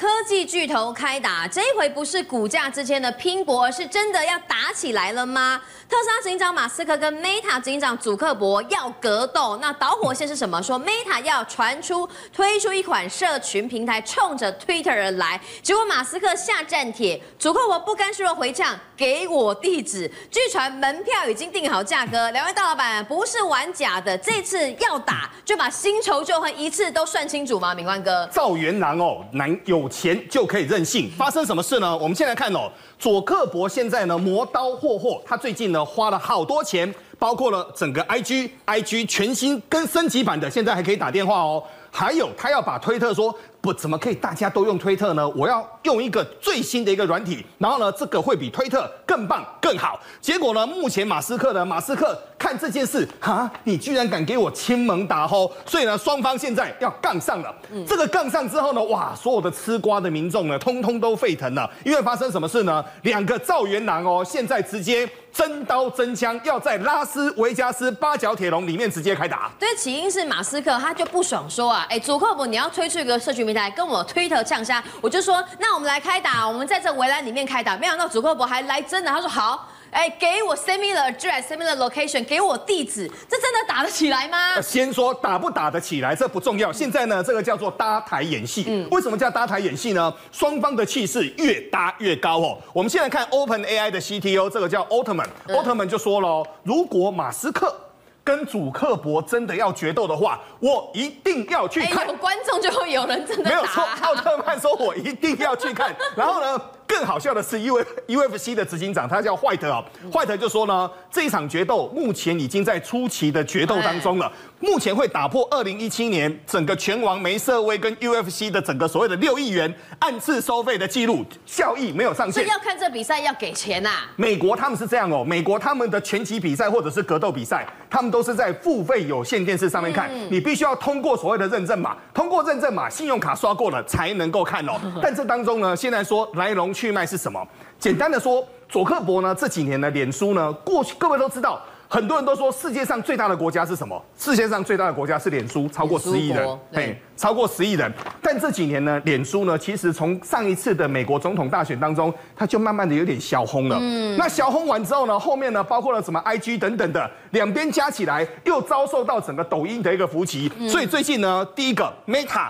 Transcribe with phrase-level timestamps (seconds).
[0.00, 5.60] 科技巨头开打，这一回不是股价之间的拼搏，而是真的要打起来了吗？
[5.86, 10.62] 特斯拉警长马斯克跟 Meta 警长祖克伯要格斗，那导火线是什么？
[10.62, 20.10] 说 Meta 要传出推出一款社群平台，冲着 Twitter 而来，结果马斯克下战帖，祖克伯不甘示弱回呛，给我地址。
[20.30, 27.74] 据传门票已经定好价格，两位大老板不是玩假的，这次要打就把新仇旧恨一次都算清楚吗？
[27.74, 31.96] 敏宽哥，赵元囊哦，男有钱就可以任性，发生什么事呢？
[31.98, 43.34] 我们现在看哦，佐克伯现在呢磨刀霍霍，他最近呢花了好多钱，包括了整个 IG，IG 全新跟升级版的，现在还可以打电话哦，还有他要把推特说。
[43.60, 45.28] 不，怎么可以大家都用推特呢？
[45.30, 50.00] 我要用一个最新的一个软体，然后呢，这个会比推特更棒更好。
[50.18, 57.54] 结果呢，目前马斯克呢马斯克看这件事，哈，你居然敢给我亲门打吼，所以呢，双方现在要杠上了。
[57.70, 62.82] 嗯，这个杠上之后呢，哇，所有的吃瓜的民众呢，通通都沸腾了，因为发生什么事呢？
[63.02, 69.50] 两个赵元郎哦，现在直接真刀真枪，要在拉斯维加斯八角铁笼里面直接开打。
[69.58, 73.49] 对，起因是马斯克他就不爽说啊，哎，祖克伯你要推出一个社群。
[73.52, 77.76] 来跟我推特呛声，我就说，那我们来开打，我们在这围栏里面开打。
[77.76, 84.60] 没想到祖克伯还来真的，他说好，哎，给我 send me the address, send me the location，给我地址，这真的打得起来吗？
[84.60, 86.72] 先说打不打得起来，这不重要。
[86.72, 88.64] 现在呢，这个叫做搭台演戏。
[88.68, 90.12] 嗯，为什么叫搭台演戏呢？
[90.30, 92.58] 双方的气势越搭越高哦。
[92.72, 97.74] 我们现在看 Open AI 的 CTO，这个叫奥特曼，奥特曼就说了，如果马斯克。
[98.22, 102.06] 跟祖克伯真的要决斗的话，我一定要去看。
[102.06, 103.50] 有观众就会有人真的。
[103.50, 105.94] 没有错，奥特曼说，我一定要去看。
[106.16, 106.60] 然后呢？
[106.90, 122.32] 更好笑的是，U UFC 的执行长他叫坏特啊，坏特就说呢，这一场决斗目前已经在初期的决斗当中了，目前会打破二零一七年整个拳王梅瑟威跟 UFC 的整个所谓的六亿元按次收费的记录，效益没有上限。
[122.32, 124.10] 所以要看这比赛要给钱呐、啊。
[124.16, 134.72] 美国他们是这样哦，美国他们的拳击比赛或者是格斗比赛，他们都是在付费有线电视上面看，你必须要通过所谓的认证码，通过认证码，信用卡刷过了才能够看哦。
[135.00, 137.46] 但这当中呢，现在说来龙去脉是什么？
[137.78, 144.02] 简单的说，佐克伯呢这几年的脸书呢，过去各位都知道，很多人都说世界上最大的国家是什么？
[144.16, 147.92] 世界上最大的国家是脸书，超过十亿人，对，超过十亿人。
[148.22, 153.76] 但这几年呢，脸书呢，其实从上一次的美国总统大选当中，它就慢慢的有点小红了。
[153.78, 160.50] 嗯，那小红完之后呢，后面呢，包括了什么 IG 等等的，两边加起来又遭受到整个抖音的一个伏击。
[160.66, 162.48] 所以最近呢，第一个 Meta。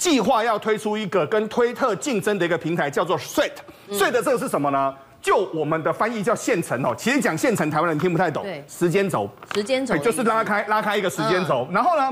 [0.00, 3.52] 计划要推出一个跟推特竞争的一个平台，叫做 Thread。
[3.90, 4.94] Thread 这个是什么呢？
[5.20, 6.94] 就我们的翻译叫线程哦。
[6.96, 8.42] 其实讲线程，台湾人听不太懂。
[8.42, 9.28] 对，时间轴。
[9.54, 9.94] 时间轴。
[9.98, 12.10] 就是拉开拉开一个时间轴，然后呢？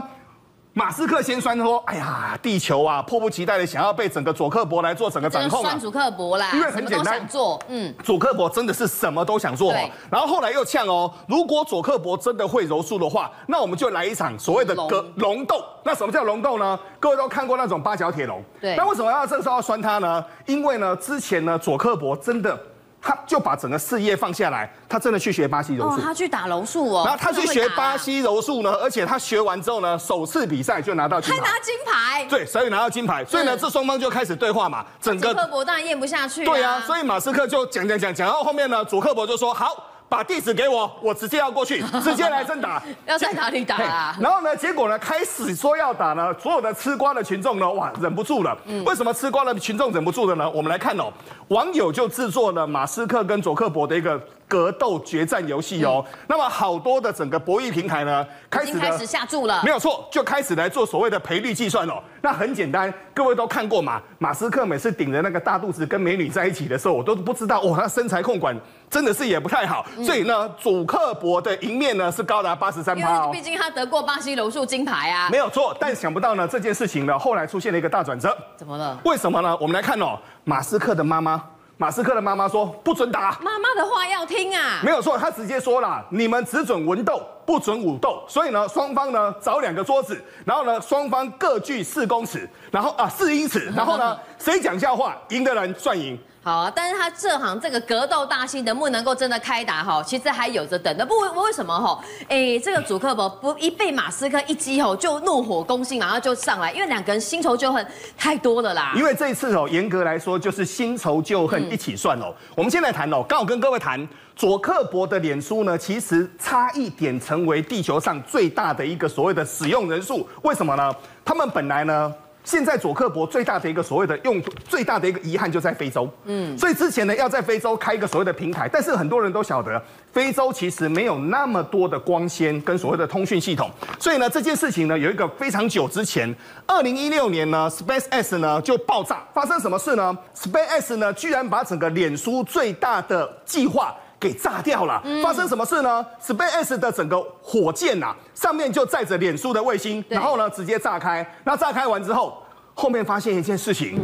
[0.78, 9.74] 马斯克先酸说：“哎呀，地球啊，迫不及待的想要被整个佐克伯来做整个掌控啊。”酸祖克伯啦，因为很简单，做嗯，佐克伯真的是什么都想做。
[10.08, 15.64] 然后后来又呛哦，如果佐克伯真的会柔术的话，那我们就来一场所谓的格龙斗。
[15.82, 16.78] 那什么叫龙斗呢？
[17.00, 18.40] 各位都看过那种八角铁笼。
[18.60, 18.76] 对。
[18.76, 20.24] 那为什么要这个时候要酸他呢？
[20.46, 22.56] 因为呢，之前呢，佐克伯真的。
[23.00, 25.96] 他就把整个事业放下来，他真的去学巴西柔术。
[25.96, 27.04] 哦，他去打柔术哦。
[27.04, 31.40] 然后他去学巴西柔术呢，而且他学完之后呢，首次比赛就拿到金牌。
[31.40, 32.24] 还拿金牌。
[32.26, 33.24] 对，所以拿到金牌。
[33.24, 34.84] 所以呢，这双方就开始对话嘛。
[35.00, 35.32] 整个。
[35.32, 36.44] 祖克伯当然咽不下去。
[36.44, 39.84] 对啊，所以马斯克就讲讲讲讲到后面呢，祖克伯就说好。
[40.08, 42.82] 把地址给我，我直接要过去， 直接来真打。
[43.06, 44.16] 要在哪里打啊？
[44.20, 48.56] 然后呢，结果呢，开始说要打呢，所有的吃瓜的群众呢，哇，忍不住了。
[48.66, 48.84] 嗯。
[48.84, 50.48] 为什么吃瓜的群众忍不住了呢？
[50.50, 51.12] 我们来看哦，
[51.48, 54.20] 网友就制作了马斯克跟佐克伯的一个。
[54.48, 62.02] 格斗决战游戏哦，嗯、那么好多的整个博弈平台呢，开始开始下注了，没有错，就开始来做所谓的赔率计算哦。
[62.22, 69.84] 那很简单，各位都看过嘛，马斯克每次顶着那个大肚子跟美女在一起的时候，我都不知道哇，他身材控管真的是也不太好。
[69.96, 75.28] 嗯、所以呢，主克博的赢面呢是高达八十三趴哦，毕竟他得过巴西柔术金牌啊。
[75.30, 78.36] 没有错，但想不到呢，这件事情呢后来出现了一个大转折。
[78.56, 78.98] 怎么了？
[79.04, 79.56] 为什么呢？
[79.60, 81.44] 我们来看哦，马斯克的妈妈。
[81.80, 96.18] 马斯克的妈妈说：“不准打，妈妈的话要听啊。”没有错，他直接说了：“你们只准文斗，不准武斗。”所以呢，双方呢找两个桌子，然后呢双方各距四公尺，然后啊四英尺，然后呢 谁讲笑话，赢的人算赢。
[96.40, 100.02] 好啊，但是他这行这个格斗大戏能不能够真的开打哈？
[100.02, 101.04] 其实还有着等的。
[101.04, 102.00] 不为为什么哈？
[102.28, 107.86] 哎，这个祖克伯不一被马斯克一击吼就怒火攻心，然后就上来，因为两个人新仇旧恨
[108.16, 108.92] 太多了啦。
[108.96, 112.32] 因为这一次哦，严格来说就是新仇旧恨一起算哦。
[112.54, 120.26] 我们现在谈哦，刚好跟各位谈佐克伯的脸书呢，其实差一点成为地球上最大的一个所谓的使用人数。
[120.42, 120.94] 为什么呢？
[121.24, 122.14] 他们本来呢。
[122.48, 126.10] 现在佐克伯最大的一个所谓的用途，最大的一个遗憾就在非洲。
[126.24, 129.78] 嗯，所以之前呢要在非洲开一个所谓的平台，但是很多人都晓得
[130.10, 136.34] 非洲其实没有那么多的光纤跟所谓的通讯系统，所以呢这件事情呢有一个非常久之前，
[136.66, 145.02] 二零一六年呢 SpaceX 呢就爆炸，发生什么事呢？SpaceX 呢居然把整个脸书最大的计划给炸掉了。
[145.22, 151.26] 发生什么事呢？SpaceX 的整个火箭呐、啊，上面就载着脸书的卫星，然后呢直接炸开。
[151.44, 152.42] 那炸开完之后，
[152.74, 153.98] 后面发现一件事情，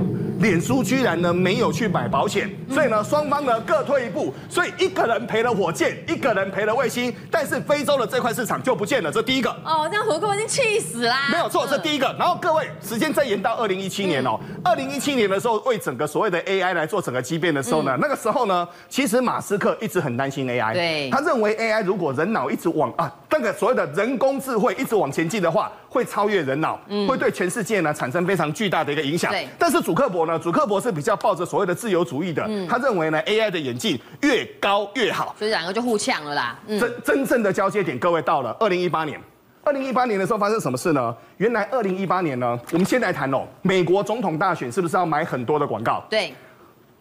[0.44, 9.11] 脸书居然呢没有去买保险，所以呢双方呢各退一步，所以一个人赔了火箭，一个人赔了卫星，但是非洲的这块市场就不见了。
[9.11, 11.31] 这第一个哦，这样胡克已经气死啦。
[11.32, 12.14] 没有错，这第一个。
[12.19, 26.79] 然后各位，时间再延到二零一七年哦，二零一七年的时候，为整个所谓的 AI 来做整个激变的时候呢，那个时候呢，其实马斯克一直很担心 AI，对，他认为 AI 如果人脑一直往啊那个所谓的人工智慧一直往前进的话，会超越人脑，
[27.09, 29.33] 会对全世界呢产生非常巨大的一个影响。
[29.33, 36.57] 对，但是主克伯呢，主克伯是比较抱着所谓的自由主义的，他认为呢 AI 的演进越高越好，所以两个就互呛了啦。
[36.69, 39.21] 真真正的交接点，各位到了二零一八年，
[39.65, 41.13] 二零一八年的时候发生什么事呢？
[41.39, 46.05] 原来二零一八年呢，我们先来谈哦，美国总统大选是不是要买很多的广告？
[46.09, 46.33] 对，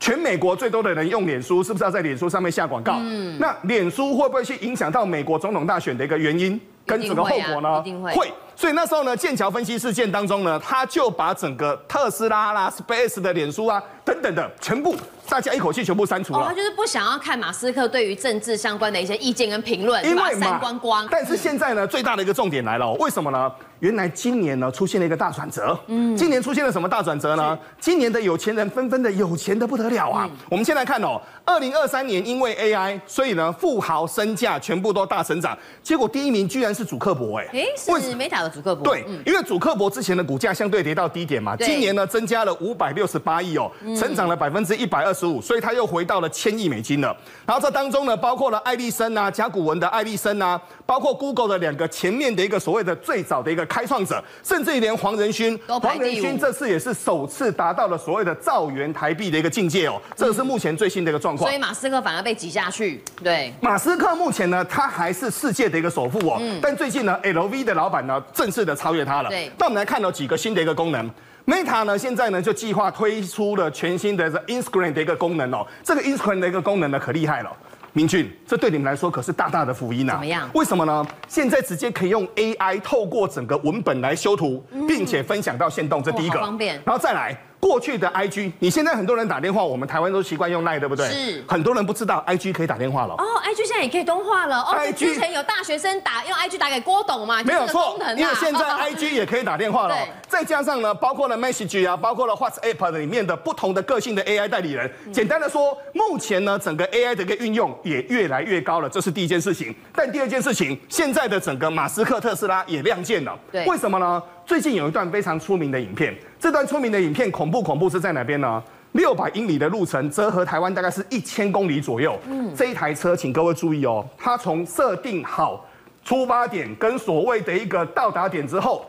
[0.03, 2.97] 全美国最多的人用脸书，是不是要在脸书上面下广告？
[2.99, 7.79] 嗯，那脸书会不会去影响到美国总统大选的一个原因跟整个后果呢？
[7.79, 8.11] 一定会。
[8.11, 8.33] 会。
[8.53, 14.93] 所以那时候呢，剑桥分析事件当中呢，他就把整个特斯拉啦、Space 的脸书啊等等的全部，
[15.29, 16.39] 大家一口气全部删除了。
[16.39, 21.07] 哦，他就是不想要看马斯克对于政治相关的一些意见跟评论，因为删光光。
[21.09, 23.49] 但是现在呢，最大的一个重点来了，为什么呢？
[23.83, 25.77] 原来今年呢出现了一个大转折。
[25.87, 27.59] 嗯，今年出现了什么大转折呢？
[27.81, 30.29] 今年的有钱人纷纷的有钱的不得了啊。
[30.49, 38.85] 我们先来看哦，二零二三年因为 AI，所以呢富豪身价全部都大成长，结果第一名居然是主克伯，哎，哎，是 Meta 的祖克伯。
[38.85, 43.69] 对，因为主克伯之前的股价相对跌到低点嘛，今年呢增加了五百六十八亿哦，
[43.99, 47.13] 成长了百分之一百二十五，所以他又回到了千亿美金了。
[47.45, 53.67] 然后这当中呢，包括了艾利森啊、甲骨文的艾利森啊，包括 Google 的两个前面的一个所谓的最早的一个。
[53.73, 61.49] 开创者，甚至于连黄仁勋，黄仁勋这次也是首次达到了所谓的兆元台币的一个境界哦，这个是目前最新的一个状况。
[61.49, 63.03] 所以马斯克反而被挤下去。
[63.23, 69.29] 对，马斯克目前呢，他还是世界的一个首富哦，但最近呢，LV 的老板呢，正式的超越他了。
[69.29, 71.09] 对，那我们来看到几个新的一个功能
[71.47, 77.51] ，Meta 呢，现在呢就计划推出了全新的 Instagram 的一个功能哦，这个 Instagram 的一个功能呢可厉害了。
[77.93, 80.13] 明俊，这对你们来说可是大大的福音啊！
[80.13, 80.49] 怎么样？
[80.53, 81.05] 为什么呢？
[81.27, 86.39] 现在直接可以用 AI 透过整个文本来修图，并且分享到线动，这第一个。
[86.39, 86.81] 方便。
[86.85, 87.37] 然后再来。
[87.63, 91.07] 过去的 IG，你现在很多人打电话，我们台湾都习惯用 Line，对不对？
[91.09, 91.41] 是。
[91.47, 93.13] 很多人不知道 IG 可以打电话了。
[93.13, 94.59] 哦，IG 现在也可以通话了。
[94.59, 97.41] 哦，之前有大学生打用 IG 打给郭董嘛？
[97.41, 99.95] 没有错，因为现在 IG 也可以打电话了。
[100.27, 104.91] 再加上呢，包括了 Message 啊，包括了 WhatsApp 里面的不同的个性的 AI 代理人。
[105.13, 109.73] 简单的说，目前呢，整个 AI 的一个运用也越来越高了，这是第一件事情。
[109.95, 113.39] 但第二件事情，现在的整个马斯克特斯拉也亮剑了。
[113.49, 113.65] 对。
[113.67, 114.21] 为什么呢？
[114.45, 118.61] 最近有一段非常出名的影片，这段出名的影片恐怖恐怖是在哪边呢？
[118.91, 122.19] 六百英里的路程，折合台湾大概是一千公里左右。
[122.27, 125.65] 嗯，这一台车，请各位注意哦，它从设定好
[126.03, 128.85] 出发点跟所谓的一个到达点之后。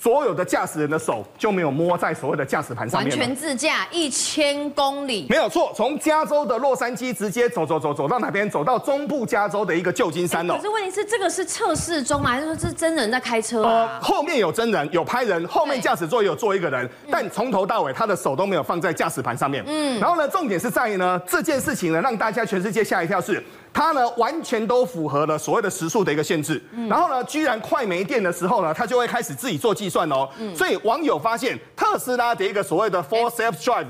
[0.00, 5.72] 所有的驾驶人的手就没有摸在所谓的驾驶盘上面，完全自驾一千公里，没有错。
[5.74, 8.48] 从加州的洛杉矶直接走走走走到哪边？
[8.48, 10.54] 走到中部加州的一个旧金山哦。
[10.54, 12.30] 可是问题是，这个是测试中吗？
[12.30, 13.70] 还是说这是真人在开车啊？
[13.70, 19.64] 呃，后面有真人，有拍人，后面驾驶座有坐一个人，但从头到尾他的手都没有放在驾驶盘上面。
[19.66, 23.42] 嗯，然后呢，重点是在于呢，这件事情呢，让大家全世界吓一跳是。
[23.72, 30.28] 它呢，完全都符合了所谓的时速的一个限制，然后呢，居然快没电的时候呢，它就会开始自己做计算哦。
[30.54, 33.86] 所以网友发现特斯拉的一个所谓的 Full Self Drive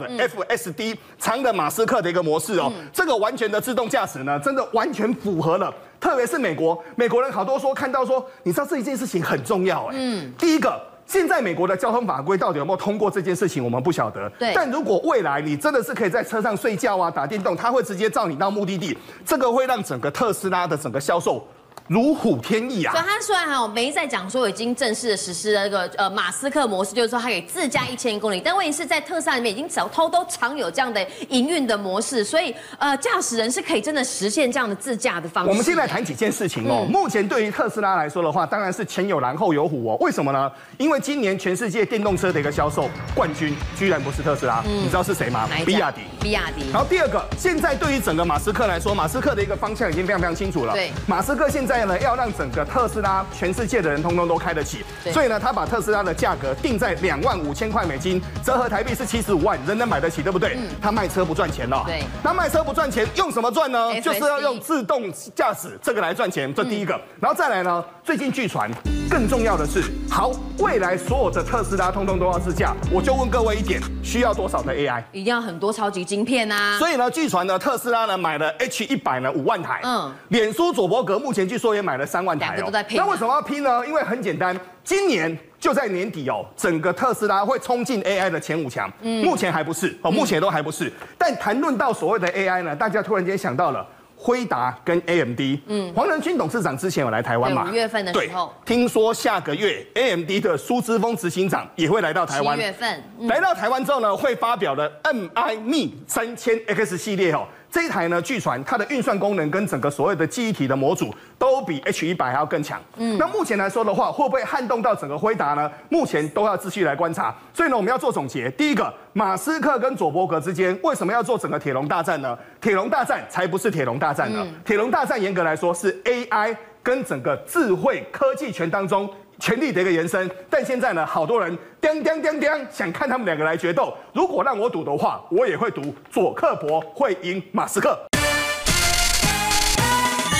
[0.46, 5.72] FSD 长的马斯克的一个模式哦，这个完全的自动驾驶呢，真的完全符合了。
[6.00, 9.94] 特别是美国，美国人好多说看到说，你知道这一件事情很重要哎。
[9.96, 10.80] 嗯，第一个。
[11.08, 14.28] 现在美国的交通法规到底有没有通过这件事情，我们不晓得。
[14.38, 14.52] 对。
[14.54, 21.42] 但如果未来你真的是可以在车上睡觉啊、打电动，它会直接照你到目的地，这个会让整个特斯拉的整个销售。
[21.88, 22.92] 如虎添翼啊！
[22.92, 35.50] 所以他虽然还有没在讲说已经正式的实施了那个呃马斯克模式，就是说他可以自驾一千公里，但问题是在特斯拉里面已经早偷都常有这样的营运的模式，所以呃驾驶人是可以真的实现这样的自驾的方式。
[35.50, 36.86] 我们现在谈几件事情哦。
[36.90, 39.96] 目前对于特斯拉来说的话，当然是前有狼后有虎哦。
[40.00, 40.52] 为什么呢？
[40.76, 45.48] 因为今年全世界电动车的一个销售冠军居然不是特斯拉，你知道是谁吗？
[45.64, 46.02] 比亚迪。
[46.20, 46.70] 比亚迪。
[46.70, 50.74] 然后第二个，现在对于整个马斯克来说，马斯克的一个方向已经非常非常清楚了。
[50.74, 50.92] 对。
[51.06, 51.77] 马斯克现在。
[51.78, 60.56] 在呢要让整个特斯拉全世界的人通通都开得起，所以呢他把特斯拉的价格定在两万五千块美金，折合台币是七十五万，人人买得起，对不对？
[60.56, 64.00] 嗯，他卖车不赚钱了，对，那卖车不赚钱，用什么赚呢？
[64.00, 65.04] 就是要用自动
[65.36, 68.68] 驾驶这个来赚钱，这第一个，然后再来呢，最近据传
[69.08, 69.80] 更重要的是，
[70.10, 75.00] 好，未来所有的特斯拉通通都要自驾，我就问各位一点，需要多少的 AI？
[75.12, 76.76] 一定要很多超级晶片啊！
[76.76, 82.96] 所以呢，据传呢，特斯拉呢买了 H 一百呢五万台，嗯，脸书佐伯格目前据说也买了三万台，两个都在拼。
[82.96, 83.86] 那为什么要拼呢？
[83.86, 90.86] 因为很简单，今年就在年底哦，整个特斯拉会冲进 AI 的前五强，嗯，目前还不是哦，目前都还不是。
[90.86, 93.86] 嗯、但谈论到所谓的 AI 呢，大家突然间想到了。
[94.20, 97.70] 辉达跟 AMD，嗯，黄仁勋董事长之前有来台湾嘛？
[97.70, 102.56] 五月份的时候，听说下个月 AMD 的苏之峰执行长也会来到台湾。
[102.58, 107.46] 七月份，嗯、来到台湾之后呢，会发表了 MI-ME 三千 X 系列哦。
[107.70, 112.80] 这一台呢，据传它的运算功能跟整个所谓的记忆体的模组都比 H 一百还要更强。
[112.96, 115.70] 嗯，那目前来说的话，会不会撼动到整个辉达呢？
[115.90, 117.34] 目前都要继续来观察。
[117.52, 118.50] 所以呢，我们要做总结。
[118.52, 122.36] 第一个，马斯克跟佐伯格之间为什么要做整个铁笼大战呢？
[122.60, 124.46] 铁笼大战才不是铁笼大战呢。
[124.64, 129.08] 铁笼大战严格来说是 AI 跟整个智慧科技圈当中。
[129.40, 133.94] 权力的一个延伸，但现在呢，好多人叮叮叮叮想看他们两个来决斗。
[134.12, 137.96] 如果让我赌的话，我也会赌佐克伯会赢马斯克。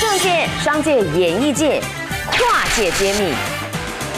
[0.00, 1.80] 政界、商界、演艺界，
[2.26, 3.34] 跨界揭秘，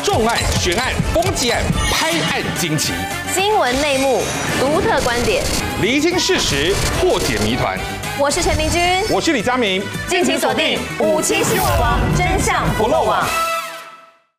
[0.03, 2.95] 重案、悬案、攻击案、拍案惊奇，
[3.33, 4.23] 新闻内幕、
[4.59, 5.45] 独特观点，
[5.83, 7.79] 厘清事实，破解谜团。
[8.19, 13.50] 我是陈明君，我是李佳明，敬请锁定五七新闻网，真相不漏网。